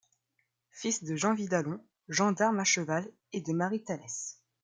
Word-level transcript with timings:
Fils 0.71 1.03
de 1.03 1.15
Jean 1.15 1.35
Vidalon, 1.35 1.79
gendarme 2.09 2.59
à 2.59 2.63
cheval, 2.63 3.07
et 3.33 3.41
de 3.41 3.53
Marie 3.53 3.83
Talès. 3.83 4.41